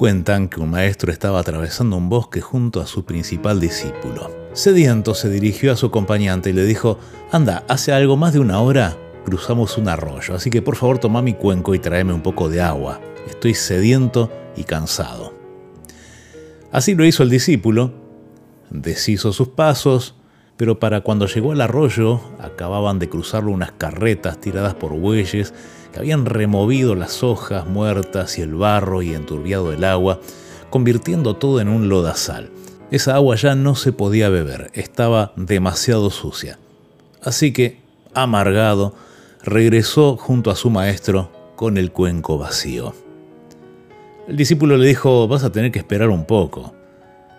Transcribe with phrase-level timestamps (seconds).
[0.00, 4.34] Cuentan que un maestro estaba atravesando un bosque junto a su principal discípulo.
[4.54, 6.98] Sediento se dirigió a su acompañante y le dijo,
[7.30, 8.96] anda, hace algo más de una hora
[9.26, 12.62] cruzamos un arroyo, así que por favor toma mi cuenco y tráeme un poco de
[12.62, 12.98] agua.
[13.28, 15.34] Estoy sediento y cansado.
[16.72, 17.92] Así lo hizo el discípulo,
[18.70, 20.14] deshizo sus pasos,
[20.60, 25.54] pero para cuando llegó al arroyo acababan de cruzarlo unas carretas tiradas por bueyes
[25.90, 30.20] que habían removido las hojas muertas y el barro y enturbiado el agua,
[30.68, 32.50] convirtiendo todo en un lodazal.
[32.90, 36.58] Esa agua ya no se podía beber, estaba demasiado sucia.
[37.22, 37.80] Así que,
[38.12, 38.94] amargado,
[39.42, 42.92] regresó junto a su maestro con el cuenco vacío.
[44.28, 46.74] El discípulo le dijo, vas a tener que esperar un poco.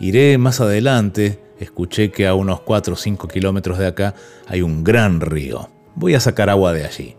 [0.00, 4.14] Iré más adelante, escuché que a unos 4 o 5 kilómetros de acá
[4.46, 5.68] hay un gran río.
[5.94, 7.16] Voy a sacar agua de allí.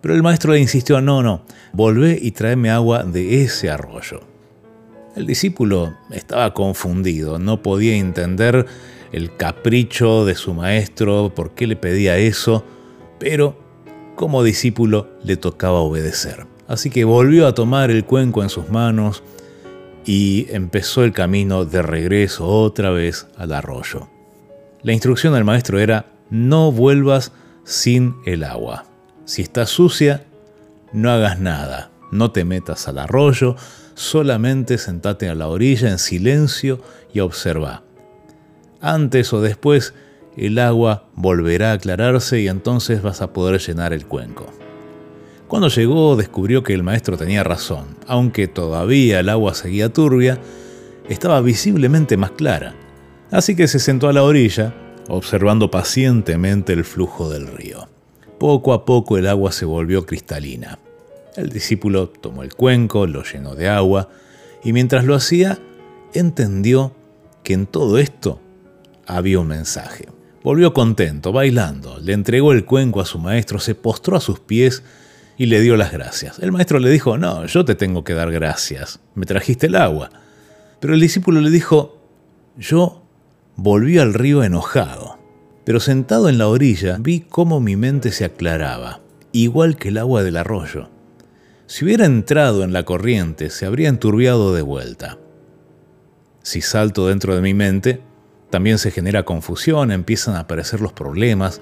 [0.00, 4.20] Pero el maestro le insistió, no, no, volvé y tráeme agua de ese arroyo.
[5.14, 8.66] El discípulo estaba confundido, no podía entender
[9.12, 12.64] el capricho de su maestro, por qué le pedía eso,
[13.18, 13.56] pero
[14.16, 16.46] como discípulo le tocaba obedecer.
[16.66, 19.22] Así que volvió a tomar el cuenco en sus manos
[20.04, 24.08] y empezó el camino de regreso otra vez al arroyo.
[24.82, 27.32] La instrucción del maestro era, no vuelvas
[27.64, 28.84] sin el agua.
[29.24, 30.24] Si está sucia,
[30.92, 33.56] no hagas nada, no te metas al arroyo,
[33.94, 36.80] solamente sentate a la orilla en silencio
[37.12, 37.82] y observa.
[38.80, 39.94] Antes o después,
[40.36, 44.46] el agua volverá a aclararse y entonces vas a poder llenar el cuenco.
[45.52, 50.40] Cuando llegó descubrió que el maestro tenía razón, aunque todavía el agua seguía turbia,
[51.10, 52.74] estaba visiblemente más clara,
[53.30, 54.74] así que se sentó a la orilla,
[55.10, 57.86] observando pacientemente el flujo del río.
[58.38, 60.78] Poco a poco el agua se volvió cristalina.
[61.36, 64.08] El discípulo tomó el cuenco, lo llenó de agua,
[64.64, 65.58] y mientras lo hacía,
[66.14, 66.94] entendió
[67.44, 68.40] que en todo esto
[69.06, 70.08] había un mensaje.
[70.42, 74.82] Volvió contento, bailando, le entregó el cuenco a su maestro, se postró a sus pies
[75.42, 76.38] y le dio las gracias.
[76.38, 80.10] El maestro le dijo, no, yo te tengo que dar gracias, me trajiste el agua.
[80.80, 82.00] Pero el discípulo le dijo,
[82.56, 83.02] yo
[83.56, 85.22] volví al río enojado
[85.64, 89.00] pero sentado en la orilla vi cómo mi mente se aclaraba,
[89.32, 90.88] igual que el agua del arroyo.
[91.66, 95.18] Si hubiera entrado en la corriente, se habría enturbiado de vuelta.
[96.42, 98.02] Si salto dentro de mi mente,
[98.50, 101.60] también se genera confusión, empiezan a aparecer los problemas,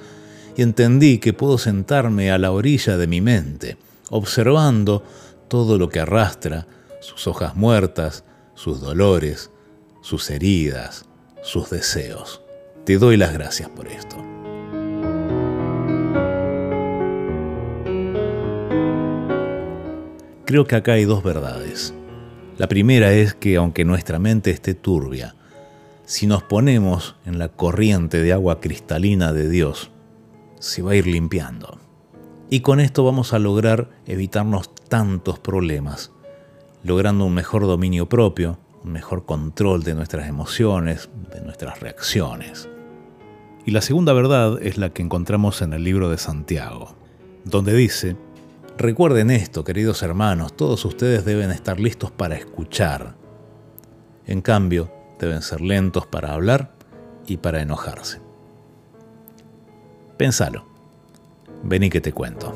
[0.56, 3.76] y entendí que puedo sentarme a la orilla de mi mente,
[4.10, 5.02] observando
[5.48, 6.66] todo lo que arrastra,
[7.00, 8.24] sus hojas muertas,
[8.54, 9.50] sus dolores,
[10.02, 11.06] sus heridas,
[11.42, 12.42] sus deseos.
[12.84, 14.16] Te doy las gracias por esto.
[20.44, 21.94] Creo que acá hay dos verdades.
[22.58, 25.34] La primera es que aunque nuestra mente esté turbia,
[26.04, 29.90] si nos ponemos en la corriente de agua cristalina de Dios,
[30.60, 31.78] se va a ir limpiando.
[32.50, 36.12] Y con esto vamos a lograr evitarnos tantos problemas,
[36.84, 42.68] logrando un mejor dominio propio, un mejor control de nuestras emociones, de nuestras reacciones.
[43.64, 46.94] Y la segunda verdad es la que encontramos en el libro de Santiago,
[47.44, 48.16] donde dice,
[48.78, 53.14] recuerden esto, queridos hermanos, todos ustedes deben estar listos para escuchar.
[54.26, 56.74] En cambio, deben ser lentos para hablar
[57.26, 58.29] y para enojarse.
[60.20, 60.66] Pénsalo.
[61.62, 62.52] Vení que te cuento.